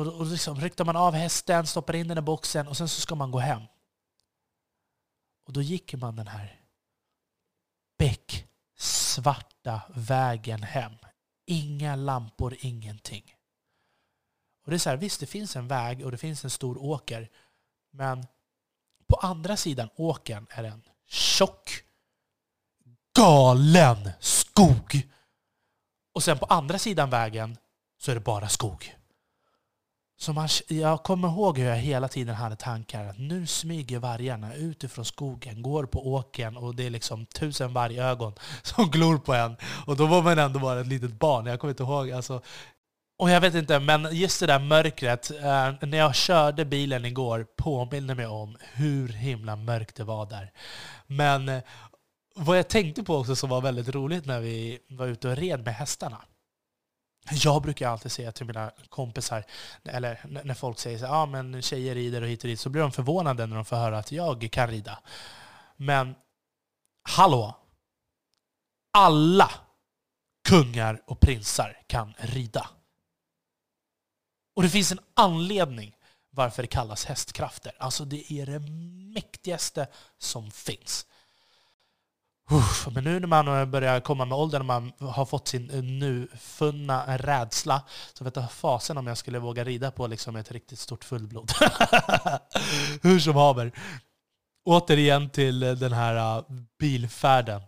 Och, 0.00 0.06
och 0.06 0.26
liksom 0.26 0.60
ryckte 0.60 0.84
man 0.84 0.96
av 0.96 1.14
hästen, 1.14 1.66
stoppade 1.66 1.98
in 1.98 2.08
den 2.08 2.18
i 2.18 2.22
boxen 2.22 2.68
och 2.68 2.76
sen 2.76 2.88
så 2.88 3.00
ska 3.00 3.14
man 3.14 3.30
gå 3.30 3.38
hem. 3.38 3.62
Och 5.46 5.52
då 5.52 5.62
gick 5.62 5.94
man 5.94 6.16
den 6.16 6.26
här 6.26 6.60
becksvarta 7.98 9.82
vägen 9.94 10.62
hem. 10.62 10.92
Inga 11.46 11.96
lampor, 11.96 12.56
ingenting. 12.60 13.34
Och 14.64 14.70
det 14.70 14.76
är 14.76 14.78
så 14.78 14.90
här, 14.90 14.96
visst 14.96 15.20
det 15.20 15.26
finns 15.26 15.56
en 15.56 15.68
väg 15.68 16.04
och 16.04 16.10
det 16.10 16.18
finns 16.18 16.44
en 16.44 16.50
stor 16.50 16.78
åker. 16.78 17.30
Men 17.90 18.26
på 19.06 19.16
andra 19.16 19.56
sidan 19.56 19.88
åkern 19.96 20.46
är 20.50 20.62
det 20.62 20.68
en 20.68 20.82
tjock, 21.06 21.70
galen 23.16 24.10
skog. 24.20 25.08
Och 26.12 26.22
sen 26.22 26.38
på 26.38 26.46
andra 26.46 26.78
sidan 26.78 27.10
vägen 27.10 27.56
så 27.98 28.10
är 28.10 28.14
det 28.14 28.20
bara 28.20 28.48
skog. 28.48 28.99
Så 30.20 30.32
man, 30.32 30.48
jag 30.68 31.02
kommer 31.02 31.28
ihåg 31.28 31.58
hur 31.58 31.66
jag 31.66 31.76
hela 31.76 32.08
tiden 32.08 32.34
hade 32.34 32.56
tankar 32.56 33.04
att 33.04 33.18
nu 33.18 33.46
smyger 33.46 33.98
vargarna 33.98 34.54
utifrån 34.54 35.04
skogen, 35.04 35.62
går 35.62 35.84
på 35.86 36.12
åken 36.12 36.56
och 36.56 36.74
det 36.74 36.86
är 36.86 36.90
liksom 36.90 37.26
tusen 37.26 37.72
vargögon 37.72 38.32
som 38.62 38.90
glor 38.90 39.18
på 39.18 39.34
en. 39.34 39.56
Och 39.86 39.96
då 39.96 40.06
var 40.06 40.22
man 40.22 40.38
ändå 40.38 40.60
bara 40.60 40.80
ett 40.80 40.86
litet 40.86 41.18
barn. 41.18 41.46
Jag 41.46 41.60
kommer 41.60 41.72
inte 41.72 41.82
ihåg. 41.82 42.10
Alltså, 42.10 42.42
och 43.18 43.30
jag 43.30 43.40
vet 43.40 43.54
inte, 43.54 43.78
men 43.78 44.08
just 44.16 44.40
det 44.40 44.46
där 44.46 44.58
mörkret. 44.58 45.30
Eh, 45.30 45.88
när 45.88 45.98
jag 45.98 46.14
körde 46.14 46.64
bilen 46.64 47.04
igår 47.04 47.46
påminner 47.56 48.14
mig 48.14 48.26
om 48.26 48.56
hur 48.72 49.08
himla 49.08 49.56
mörkt 49.56 49.96
det 49.96 50.04
var 50.04 50.26
där. 50.26 50.52
Men 51.06 51.48
eh, 51.48 51.62
vad 52.34 52.58
jag 52.58 52.68
tänkte 52.68 53.02
på 53.02 53.16
också 53.16 53.36
som 53.36 53.50
var 53.50 53.60
väldigt 53.60 53.88
roligt 53.88 54.26
när 54.26 54.40
vi 54.40 54.78
var 54.88 55.06
ute 55.06 55.28
och 55.28 55.36
red 55.36 55.64
med 55.64 55.74
hästarna 55.74 56.18
jag 57.30 57.62
brukar 57.62 57.88
alltid 57.88 58.12
säga 58.12 58.32
till 58.32 58.46
mina 58.46 58.70
kompisar, 58.88 59.44
eller 59.84 60.20
när 60.44 60.54
folk 60.54 60.78
säger 60.78 61.04
att 61.04 61.10
ah, 61.10 61.26
men 61.26 61.62
tjejer 61.62 61.94
rider 61.94 62.22
och 62.22 62.28
hit 62.28 62.44
och 62.44 62.48
dit, 62.48 62.60
så 62.60 62.70
blir 62.70 62.82
de 62.82 62.92
förvånade 62.92 63.46
när 63.46 63.56
de 63.56 63.64
får 63.64 63.76
höra 63.76 63.98
att 63.98 64.12
jag 64.12 64.48
kan 64.52 64.68
rida. 64.68 64.98
Men 65.76 66.14
hallå! 67.02 67.56
Alla 68.92 69.50
kungar 70.48 71.02
och 71.06 71.20
prinsar 71.20 71.82
kan 71.86 72.14
rida. 72.18 72.70
Och 74.56 74.62
det 74.62 74.70
finns 74.70 74.92
en 74.92 75.00
anledning 75.14 75.96
varför 76.30 76.62
det 76.62 76.66
kallas 76.66 77.04
hästkrafter. 77.04 77.72
Alltså 77.78 78.04
det 78.04 78.32
är 78.32 78.46
det 78.46 78.58
mäktigaste 79.14 79.86
som 80.18 80.50
finns. 80.50 81.06
Uff, 82.52 82.88
men 82.94 83.04
nu 83.04 83.20
när 83.20 83.26
man 83.26 83.48
eh, 83.48 83.64
börjar 83.64 84.00
komma 84.00 84.24
med 84.24 84.38
åldern 84.38 84.60
och 84.62 84.66
man 84.66 84.92
har 84.98 85.24
fått 85.24 85.48
sin 85.48 85.70
eh, 85.70 85.82
nufunna 85.82 87.18
rädsla 87.18 87.82
så 88.12 88.24
vet 88.24 88.36
jag 88.36 88.52
fasen 88.52 88.98
om 88.98 89.06
jag 89.06 89.18
skulle 89.18 89.38
våga 89.38 89.64
rida 89.64 89.90
på 89.90 90.06
liksom 90.06 90.36
ett 90.36 90.52
riktigt 90.52 90.78
stort 90.78 91.04
fullblod. 91.04 91.50
Hur 93.02 93.20
som 93.20 93.34
haver. 93.34 93.72
Återigen 94.64 95.30
till 95.30 95.62
eh, 95.62 95.72
den 95.72 95.92
här 95.92 96.44
bilfärden. 96.78 97.62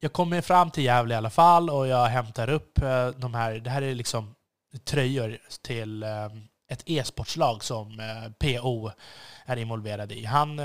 Jag 0.00 0.12
kommer 0.12 0.40
fram 0.40 0.70
till 0.70 0.84
Gävle 0.84 1.14
i 1.14 1.16
alla 1.16 1.30
fall 1.30 1.70
och 1.70 1.86
jag 1.86 2.06
hämtar 2.06 2.50
upp 2.50 2.74
de 3.16 3.34
här, 3.34 3.54
det 3.54 3.70
här 3.70 3.82
är 3.82 3.94
liksom 3.94 4.34
tröjor 4.84 5.38
till 5.62 6.02
ett 6.70 6.82
e-sportslag 6.86 7.64
som 7.64 8.02
PO 8.38 8.90
är 9.44 9.56
involverad 9.56 10.12
i. 10.12 10.24
Han, 10.24 10.58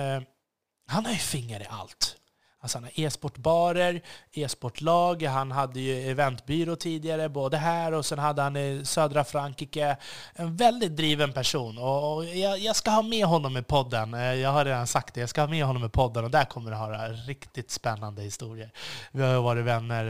han 0.87 1.05
har 1.05 1.11
ju 1.11 1.17
finger 1.17 1.61
i 1.61 1.65
allt. 1.69 2.18
Alltså 2.61 2.77
han 2.77 2.83
har 2.83 2.99
e-sportbarer, 2.99 4.01
e-sportlag, 4.31 5.23
han 5.23 5.51
hade 5.51 5.79
ju 5.79 6.09
eventbyrå 6.11 6.75
tidigare, 6.75 7.29
både 7.29 7.57
här 7.57 7.91
och 7.91 8.05
sen 8.05 8.19
hade 8.19 8.41
han 8.41 8.57
i 8.57 8.81
södra 8.85 9.23
Frankrike. 9.23 9.97
En 10.33 10.55
väldigt 10.55 10.95
driven 10.95 11.33
person 11.33 11.77
och 11.77 12.25
jag, 12.25 12.59
jag, 12.59 12.75
ska 12.75 12.91
ha 12.91 13.01
med 13.01 13.25
honom 13.25 13.57
i 13.57 13.63
podden. 13.63 14.13
Eh, 14.13 14.33
jag 14.33 14.49
har 14.49 14.65
redan 14.65 14.87
sagt 14.87 15.13
det, 15.13 15.19
jag 15.19 15.29
ska 15.29 15.41
ha 15.41 15.47
med 15.47 15.65
honom 15.65 15.85
i 15.85 15.89
podden 15.89 16.23
och 16.23 16.31
där 16.31 16.45
kommer 16.45 16.71
du 16.71 16.77
höra 16.77 17.07
riktigt 17.07 17.71
spännande 17.71 18.21
historier. 18.21 18.71
Vi 19.11 19.23
har 19.23 19.41
varit 19.41 19.65
vänner 19.65 20.05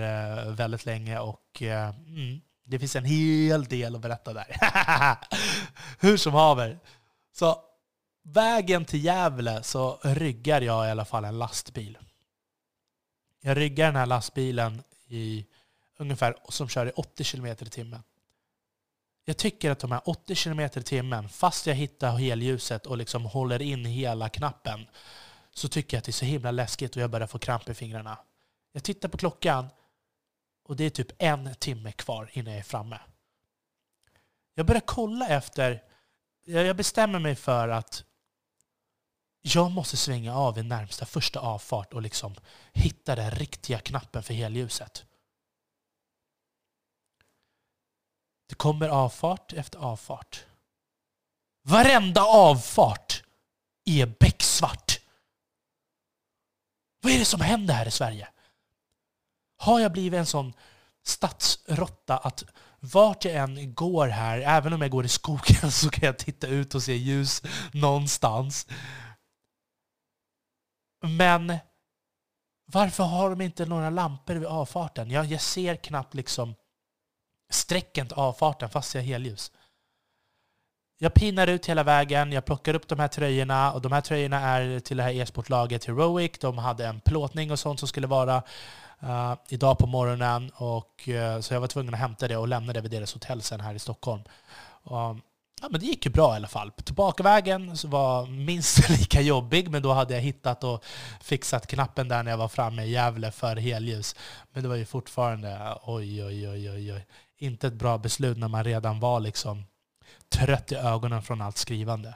eh, 0.47 0.53
väldigt 0.53 0.85
länge 0.85 1.19
och 1.19 1.61
eh, 1.61 1.89
mm, 1.89 2.41
det 2.65 2.79
finns 2.79 2.95
en 2.95 3.05
hel 3.05 3.63
del 3.63 3.95
att 3.95 4.01
berätta 4.01 4.33
där. 4.33 4.57
Hur 5.99 6.17
som 6.17 6.33
haver. 6.33 6.79
Så 7.37 7.57
vägen 8.23 8.85
till 8.85 9.05
Gävle 9.05 9.63
så 9.63 9.99
ryggar 10.03 10.61
jag 10.61 10.87
i 10.87 10.91
alla 10.91 11.05
fall 11.05 11.25
en 11.25 11.39
lastbil. 11.39 11.97
Jag 13.41 13.57
ryggar 13.57 13.85
den 13.85 13.95
här 13.95 14.05
lastbilen 14.05 14.83
i 15.07 15.45
ungefär 15.97 16.35
som 16.49 16.69
kör 16.69 16.85
i 16.85 16.91
80 16.91 17.23
km 17.23 17.45
i 17.45 17.55
timmen. 17.55 18.03
Jag 19.25 19.37
tycker 19.37 19.71
att 19.71 19.79
de 19.79 19.91
här 19.91 20.01
80 20.09 20.35
km 20.35 20.59
i 20.59 20.69
timmen, 20.69 21.29
fast 21.29 21.67
jag 21.67 21.75
hittar 21.75 22.17
helljuset 22.17 22.85
och 22.85 22.97
liksom 22.97 23.25
håller 23.25 23.61
in 23.61 23.85
hela 23.85 24.29
knappen, 24.29 24.87
så 25.53 25.67
tycker 25.67 25.97
jag 25.97 25.99
att 25.99 26.05
det 26.05 26.09
är 26.09 26.13
så 26.13 26.25
himla 26.25 26.51
läskigt 26.51 26.95
och 26.95 27.01
jag 27.01 27.09
börjar 27.09 27.27
få 27.27 27.39
kramp 27.39 27.69
i 27.69 27.73
fingrarna. 27.73 28.17
Jag 28.71 28.83
tittar 28.83 29.09
på 29.09 29.17
klockan 29.17 29.67
och 30.63 30.75
det 30.75 30.83
är 30.83 30.89
typ 30.89 31.11
en 31.17 31.55
timme 31.55 31.91
kvar 31.91 32.29
innan 32.33 32.53
jag 32.53 32.59
är 32.59 32.63
framme. 32.63 32.99
Jag 34.55 34.65
börjar 34.65 34.83
kolla 34.85 35.27
efter... 35.27 35.83
Jag 36.45 36.75
bestämmer 36.75 37.19
mig 37.19 37.35
för 37.35 37.69
att 37.69 38.03
jag 39.41 39.71
måste 39.71 39.97
svänga 39.97 40.35
av 40.35 40.57
i 40.57 40.63
närmsta 40.63 41.05
första 41.05 41.39
avfart 41.39 41.93
och 41.93 42.01
liksom 42.01 42.35
hitta 42.73 43.15
den 43.15 43.31
riktiga 43.31 43.79
knappen 43.79 44.23
för 44.23 44.33
helljuset. 44.33 45.05
Det 48.49 48.55
kommer 48.55 48.89
avfart 48.89 49.53
efter 49.53 49.79
avfart. 49.79 50.45
Varenda 51.63 52.21
avfart 52.21 53.23
är 53.85 54.05
becksvart. 54.19 54.99
Vad 57.01 57.13
är 57.13 57.19
det 57.19 57.25
som 57.25 57.41
händer 57.41 57.73
här 57.73 57.87
i 57.87 57.91
Sverige? 57.91 58.27
Har 59.57 59.79
jag 59.79 59.91
blivit 59.91 60.17
en 60.17 60.25
sån 60.25 60.53
stadsrotta 61.03 62.17
att 62.17 62.43
vart 62.79 63.25
jag 63.25 63.35
än 63.35 63.73
går 63.73 64.07
här, 64.07 64.39
även 64.39 64.73
om 64.73 64.81
jag 64.81 64.91
går 64.91 65.05
i 65.05 65.09
skogen, 65.09 65.71
så 65.71 65.89
kan 65.89 66.05
jag 66.05 66.17
titta 66.17 66.47
ut 66.47 66.75
och 66.75 66.83
se 66.83 66.95
ljus 66.95 67.41
någonstans. 67.71 68.67
Men 71.01 71.57
varför 72.65 73.03
har 73.03 73.29
de 73.29 73.41
inte 73.41 73.65
några 73.65 73.89
lampor 73.89 74.33
vid 74.35 74.47
avfarten? 74.47 75.11
Jag, 75.11 75.25
jag 75.25 75.41
ser 75.41 75.75
knappt 75.75 76.13
liksom 76.13 76.55
strecken 77.49 78.07
till 78.07 78.17
avfarten 78.17 78.69
fast 78.69 78.95
jag 78.95 79.01
har 79.01 79.07
helljus. 79.07 79.51
Jag 81.01 81.13
pinar 81.13 81.47
ut 81.47 81.65
hela 81.65 81.83
vägen, 81.83 82.31
jag 82.31 82.45
plockar 82.45 82.73
upp 82.73 82.87
de 82.87 82.99
här 82.99 83.07
tröjorna 83.07 83.73
och 83.73 83.81
de 83.81 83.91
här 83.91 84.01
tröjorna 84.01 84.39
är 84.39 84.79
till 84.79 84.97
det 84.97 85.03
här 85.03 85.11
e-sportlaget 85.11 85.85
Heroic. 85.85 86.31
De 86.39 86.57
hade 86.57 86.87
en 86.87 86.99
plåtning 86.99 87.51
och 87.51 87.59
sånt 87.59 87.79
som 87.79 87.87
skulle 87.87 88.07
vara 88.07 88.43
uh, 89.03 89.35
idag 89.49 89.77
på 89.77 89.87
morgonen. 89.87 90.49
Och, 90.55 91.07
uh, 91.07 91.39
så 91.39 91.53
jag 91.53 91.61
var 91.61 91.67
tvungen 91.67 91.93
att 91.93 91.99
hämta 91.99 92.27
det 92.27 92.37
och 92.37 92.47
lämna 92.47 92.73
det 92.73 92.81
vid 92.81 92.91
deras 92.91 93.13
hotell 93.13 93.41
sen 93.41 93.59
här 93.59 93.73
i 93.73 93.79
Stockholm. 93.79 94.21
Um, 94.83 95.21
ja, 95.61 95.69
men 95.69 95.79
det 95.79 95.85
gick 95.85 96.05
ju 96.05 96.11
bra 96.11 96.33
i 96.33 96.35
alla 96.35 96.47
fall. 96.47 96.71
Tillbakavägen 96.71 97.75
var 97.85 98.25
minst 98.25 98.89
lika 98.99 99.21
jobbig, 99.21 99.69
men 99.69 99.81
då 99.81 99.93
hade 99.93 100.13
jag 100.13 100.21
hittat 100.21 100.63
och 100.63 100.83
fixat 101.21 101.67
knappen 101.67 102.07
där 102.07 102.23
när 102.23 102.31
jag 102.31 102.37
var 102.37 102.47
framme 102.47 102.83
i 102.83 102.91
Gävle 102.91 103.31
för 103.31 103.55
helljus. 103.55 104.15
Men 104.51 104.63
det 104.63 104.69
var 104.69 104.75
ju 104.75 104.85
fortfarande 104.85 105.77
oj, 105.83 106.23
oj, 106.23 106.49
oj, 106.49 106.71
oj, 106.71 106.93
oj. 106.93 107.05
Inte 107.37 107.67
ett 107.67 107.73
bra 107.73 107.97
beslut 107.97 108.37
när 108.37 108.47
man 108.47 108.63
redan 108.63 108.99
var 108.99 109.19
liksom 109.19 109.63
trött 110.29 110.71
i 110.71 110.75
ögonen 110.75 111.23
från 111.23 111.41
allt 111.41 111.57
skrivande. 111.57 112.15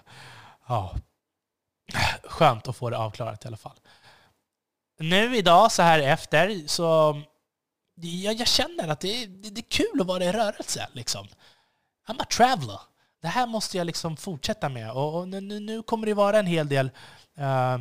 Ja. 0.67 0.95
Skönt 2.23 2.67
att 2.67 2.75
få 2.75 2.89
det 2.89 2.97
avklarat 2.97 3.45
i 3.45 3.47
alla 3.47 3.57
fall. 3.57 3.79
Nu 4.99 5.37
idag, 5.37 5.71
så 5.71 5.81
här 5.81 5.99
efter, 5.99 6.67
så 6.67 7.21
jag, 7.95 8.33
jag 8.33 8.47
känner 8.47 8.87
att 8.87 8.99
det 8.99 9.23
är, 9.23 9.27
det 9.27 9.59
är 9.59 9.69
kul 9.69 10.01
att 10.01 10.07
vara 10.07 10.23
i 10.23 10.31
rörelse. 10.31 10.87
Liksom. 10.93 11.27
I'm 12.07 12.21
a 12.21 12.25
traveler. 12.37 12.79
Det 13.23 13.29
här 13.29 13.47
måste 13.47 13.77
jag 13.77 13.87
liksom 13.87 14.17
fortsätta 14.17 14.69
med. 14.69 14.91
Och, 14.91 15.19
och 15.19 15.27
nu, 15.27 15.59
nu, 15.59 15.83
kommer 15.83 16.05
det 16.07 16.13
vara 16.13 16.39
en 16.39 16.45
hel 16.45 16.69
del 16.69 16.91
eh, 17.37 17.73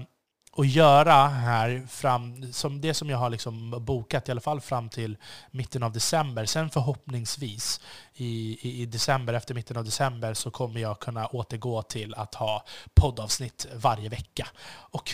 att 0.57 0.69
göra 0.69 1.29
här, 1.29 1.87
fram, 1.89 2.53
som 2.53 2.81
det 2.81 2.95
som 2.95 3.11
jag 3.11 3.19
har 3.19 3.31
liksom 3.31 3.85
bokat 3.85 4.29
i 4.29 4.31
alla 4.31 4.41
fall 4.41 4.61
fram 4.61 4.89
till 4.89 5.17
mitten 5.51 5.83
av 5.83 5.93
december. 5.93 6.45
Sen 6.47 6.71
förhoppningsvis 6.71 7.81
i, 8.15 8.59
i, 8.63 8.83
i, 8.83 8.87
december, 8.87 9.35
efter 9.35 9.55
mitten 9.55 9.77
av 9.77 9.85
december, 9.85 10.35
så 10.35 10.51
kommer 10.51 10.81
jag 10.81 11.01
kunna 11.01 11.27
återgå 11.27 11.83
till 11.83 12.15
att 12.15 12.35
ha 12.35 12.65
poddavsnitt 12.95 13.67
varje 13.75 14.09
vecka. 14.09 14.47
Och 14.69 15.11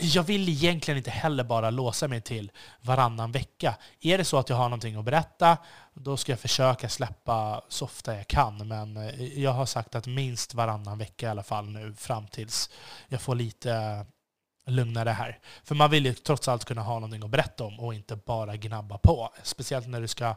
jag 0.00 0.22
vill 0.22 0.48
egentligen 0.48 0.98
inte 0.98 1.10
heller 1.10 1.44
bara 1.44 1.70
låsa 1.70 2.08
mig 2.08 2.20
till 2.20 2.50
varannan 2.80 3.32
vecka. 3.32 3.76
Är 4.00 4.18
det 4.18 4.24
så 4.24 4.38
att 4.38 4.48
jag 4.48 4.56
har 4.56 4.68
någonting 4.68 4.96
att 4.96 5.04
berätta, 5.04 5.58
då 5.94 6.16
ska 6.16 6.32
jag 6.32 6.40
försöka 6.40 6.88
släppa 6.88 7.62
så 7.68 7.84
ofta 7.84 8.16
jag 8.16 8.26
kan. 8.26 8.68
Men 8.68 8.96
eh, 8.96 9.38
jag 9.38 9.52
har 9.52 9.66
sagt 9.66 9.94
att 9.94 10.06
minst 10.06 10.54
varannan 10.54 10.98
vecka 10.98 11.26
i 11.26 11.30
alla 11.30 11.42
fall 11.42 11.68
nu 11.68 11.94
fram 11.94 12.26
tills 12.26 12.70
jag 13.08 13.20
får 13.20 13.34
lite 13.34 14.06
lugnare 14.66 15.10
här. 15.10 15.38
För 15.64 15.74
man 15.74 15.90
vill 15.90 16.06
ju 16.06 16.14
trots 16.14 16.48
allt 16.48 16.64
kunna 16.64 16.82
ha 16.82 16.94
någonting 16.94 17.24
att 17.24 17.30
berätta 17.30 17.64
om 17.64 17.80
och 17.80 17.94
inte 17.94 18.16
bara 18.16 18.56
gnabba 18.56 18.98
på. 18.98 19.32
Speciellt 19.42 19.88
när 19.88 20.00
du 20.00 20.08
ska 20.08 20.36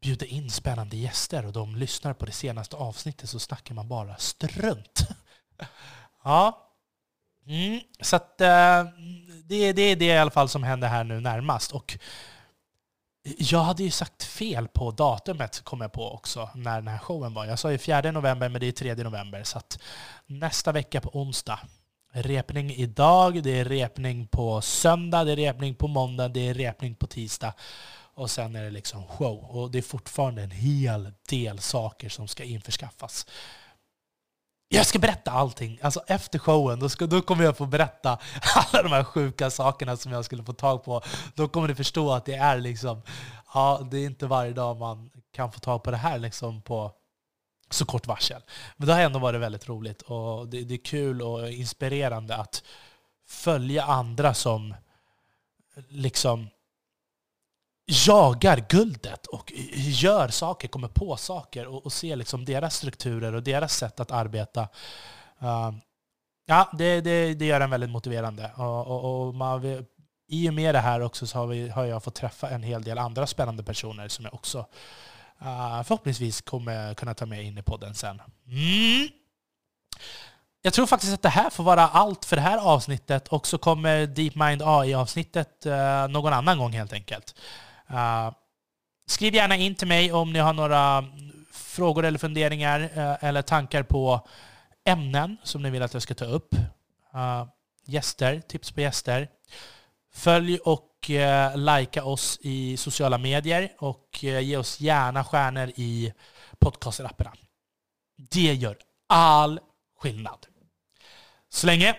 bjuda 0.00 0.26
in 0.26 0.50
spännande 0.50 0.96
gäster 0.96 1.46
och 1.46 1.52
de 1.52 1.76
lyssnar 1.76 2.14
på 2.14 2.26
det 2.26 2.32
senaste 2.32 2.76
avsnittet 2.76 3.30
så 3.30 3.38
snackar 3.38 3.74
man 3.74 3.88
bara 3.88 4.16
strunt. 4.16 5.08
Ja, 6.24 6.65
Mm, 7.46 7.80
så 8.00 8.16
att, 8.16 8.40
eh, 8.40 8.84
det, 9.44 9.72
det 9.72 9.82
är 9.82 9.96
det 9.96 10.04
i 10.04 10.18
alla 10.18 10.30
fall 10.30 10.48
som 10.48 10.62
händer 10.62 10.88
här 10.88 11.04
nu 11.04 11.20
närmast. 11.20 11.72
Och 11.72 11.98
jag 13.38 13.62
hade 13.62 13.82
ju 13.82 13.90
sagt 13.90 14.24
fel 14.24 14.68
på 14.68 14.90
datumet, 14.90 15.60
kom 15.64 15.80
jag 15.80 15.92
på 15.92 16.12
också, 16.12 16.50
när 16.54 16.74
den 16.74 16.88
här 16.88 16.98
showen 16.98 17.34
var. 17.34 17.46
Jag 17.46 17.58
sa 17.58 17.72
ju 17.72 17.78
4 17.78 18.12
november, 18.12 18.48
men 18.48 18.60
det 18.60 18.66
är 18.66 18.72
3 18.72 18.94
november. 18.94 19.42
Så 19.44 19.58
att 19.58 19.78
nästa 20.26 20.72
vecka 20.72 21.00
på 21.00 21.20
onsdag. 21.20 21.60
Repning 22.12 22.70
idag, 22.70 23.42
det 23.42 23.60
är 23.60 23.64
repning 23.64 24.26
på 24.26 24.60
söndag, 24.60 25.24
det 25.24 25.32
är 25.32 25.36
repning 25.36 25.74
på 25.74 25.88
måndag, 25.88 26.28
det 26.28 26.48
är 26.48 26.54
repning 26.54 26.94
på 26.94 27.06
tisdag. 27.06 27.52
Och 28.14 28.30
sen 28.30 28.56
är 28.56 28.64
det 28.64 28.70
liksom 28.70 29.06
show. 29.06 29.44
Och 29.44 29.70
det 29.70 29.78
är 29.78 29.82
fortfarande 29.82 30.42
en 30.42 30.50
hel 30.50 31.12
del 31.28 31.58
saker 31.58 32.08
som 32.08 32.28
ska 32.28 32.44
införskaffas. 32.44 33.26
Jag 34.68 34.86
ska 34.86 34.98
berätta 34.98 35.30
allting. 35.30 35.78
Alltså 35.82 36.00
efter 36.06 36.38
showen, 36.38 36.78
då, 36.78 36.88
ska, 36.88 37.06
då 37.06 37.22
kommer 37.22 37.44
jag 37.44 37.56
få 37.56 37.66
berätta 37.66 38.18
alla 38.54 38.82
de 38.82 38.92
här 38.92 39.04
sjuka 39.04 39.50
sakerna 39.50 39.96
som 39.96 40.12
jag 40.12 40.24
skulle 40.24 40.44
få 40.44 40.52
tag 40.52 40.84
på. 40.84 41.02
Då 41.34 41.48
kommer 41.48 41.68
ni 41.68 41.74
förstå 41.74 42.12
att 42.12 42.24
det 42.24 42.34
är 42.34 42.58
liksom, 42.58 43.02
ja, 43.54 43.88
det 43.90 43.98
är 43.98 44.06
inte 44.06 44.26
varje 44.26 44.52
dag 44.52 44.76
man 44.76 45.10
kan 45.32 45.52
få 45.52 45.60
tag 45.60 45.82
på 45.82 45.90
det 45.90 45.96
här 45.96 46.18
liksom 46.18 46.62
på 46.62 46.92
så 47.70 47.84
kort 47.84 48.06
varsel. 48.06 48.42
Men 48.76 48.86
det 48.86 48.94
har 48.94 49.00
ändå 49.00 49.18
varit 49.18 49.40
väldigt 49.40 49.68
roligt 49.68 50.02
och 50.02 50.48
det, 50.48 50.64
det 50.64 50.74
är 50.74 50.84
kul 50.84 51.22
och 51.22 51.50
inspirerande 51.50 52.36
att 52.36 52.62
följa 53.28 53.84
andra 53.84 54.34
som 54.34 54.74
liksom 55.88 56.48
jagar 57.86 58.64
guldet 58.68 59.26
och 59.26 59.52
gör 59.76 60.28
saker, 60.28 60.68
kommer 60.68 60.88
på 60.88 61.16
saker 61.16 61.66
och, 61.66 61.86
och 61.86 61.92
ser 61.92 62.16
liksom 62.16 62.44
deras 62.44 62.74
strukturer 62.74 63.34
och 63.34 63.42
deras 63.42 63.76
sätt 63.76 64.00
att 64.00 64.10
arbeta. 64.10 64.68
Uh, 65.42 65.72
ja, 66.46 66.70
det, 66.78 67.00
det, 67.00 67.34
det 67.34 67.46
gör 67.46 67.60
en 67.60 67.70
väldigt 67.70 67.90
motiverande. 67.90 68.50
Och, 68.56 68.86
och, 68.86 69.26
och 69.26 69.34
man, 69.34 69.86
I 70.28 70.50
och 70.50 70.54
med 70.54 70.74
det 70.74 70.80
här 70.80 71.00
också 71.00 71.26
så 71.26 71.38
har, 71.38 71.46
vi, 71.46 71.68
har 71.68 71.84
jag 71.84 72.04
fått 72.04 72.14
träffa 72.14 72.50
en 72.50 72.62
hel 72.62 72.82
del 72.82 72.98
andra 72.98 73.26
spännande 73.26 73.62
personer 73.62 74.08
som 74.08 74.24
jag 74.24 74.34
också 74.34 74.58
uh, 75.42 75.82
förhoppningsvis 75.82 76.40
kommer 76.40 76.94
kunna 76.94 77.14
ta 77.14 77.26
med 77.26 77.44
in 77.44 77.58
i 77.58 77.62
podden 77.62 77.94
sen. 77.94 78.22
Mm. 78.46 79.08
Jag 80.66 80.72
tror 80.72 80.86
faktiskt 80.86 81.14
att 81.14 81.22
det 81.22 81.28
här 81.28 81.50
får 81.50 81.64
vara 81.64 81.88
allt 81.88 82.24
för 82.24 82.36
det 82.36 82.42
här 82.42 82.58
avsnittet 82.58 83.28
och 83.28 83.46
så 83.46 83.58
kommer 83.58 84.06
DeepMind 84.06 84.62
AI-avsnittet 84.64 85.66
eh, 85.66 86.08
någon 86.08 86.32
annan 86.32 86.58
gång 86.58 86.72
helt 86.72 86.92
enkelt. 86.92 87.34
Uh, 87.90 88.32
skriv 89.06 89.34
gärna 89.34 89.56
in 89.56 89.74
till 89.74 89.88
mig 89.88 90.12
om 90.12 90.32
ni 90.32 90.38
har 90.38 90.52
några 90.52 91.04
frågor 91.52 92.04
eller 92.04 92.18
funderingar 92.18 92.80
uh, 92.80 93.24
eller 93.24 93.42
tankar 93.42 93.82
på 93.82 94.28
ämnen 94.84 95.36
som 95.42 95.62
ni 95.62 95.70
vill 95.70 95.82
att 95.82 95.92
jag 95.92 96.02
ska 96.02 96.14
ta 96.14 96.24
upp. 96.24 96.54
Uh, 97.14 97.44
gäster, 97.86 98.40
tips 98.40 98.72
på 98.72 98.80
gäster. 98.80 99.28
Följ 100.14 100.58
och 100.58 101.10
uh, 101.10 101.56
likea 101.56 102.04
oss 102.04 102.38
i 102.42 102.76
sociala 102.76 103.18
medier 103.18 103.72
och 103.78 104.20
uh, 104.24 104.40
ge 104.40 104.56
oss 104.56 104.80
gärna 104.80 105.24
stjärnor 105.24 105.72
i 105.76 106.12
podcastapparna. 106.58 107.32
Det 108.16 108.54
gör 108.54 108.76
all 109.08 109.60
skillnad. 109.98 110.46
Så 111.48 111.66
länge, 111.66 111.96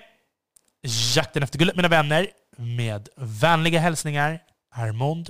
jakten 1.16 1.44
efter 1.44 1.60
guldet 1.60 1.76
mina 1.76 1.88
vänner, 1.88 2.28
med 2.58 3.10
vänliga 3.16 3.80
hälsningar, 3.80 4.40
Armond 4.72 5.30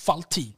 Faltin. 0.00 0.54